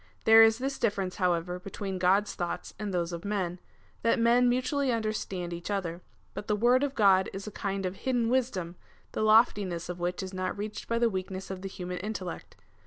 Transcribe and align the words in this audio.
There 0.23 0.41
is 0.41 0.57
this 0.57 0.79
difference, 0.79 1.17
however, 1.17 1.59
between 1.59 1.99
God's 1.99 2.33
thoughts 2.33 2.73
and 2.79 2.91
those 2.91 3.13
of 3.13 3.23
men, 3.23 3.59
that 4.01 4.17
men 4.17 4.49
mutually 4.49 4.91
understand 4.91 5.53
each 5.53 5.69
other; 5.69 6.01
but 6.33 6.47
the 6.47 6.55
word 6.55 6.81
of 6.83 6.95
God 6.95 7.29
is 7.33 7.45
a 7.45 7.51
kind 7.51 7.85
of 7.85 7.97
hidden 7.97 8.27
wisdom, 8.27 8.77
the 9.11 9.21
loftiness 9.21 9.89
of 9.89 9.99
which 9.99 10.23
is 10.23 10.33
not 10.33 10.57
reached 10.57 10.87
by 10.87 10.97
the 10.97 11.07
weakness 11.07 11.51
of 11.51 11.61
the 11.61 11.69
human 11.69 11.99
intellect. 11.99 12.55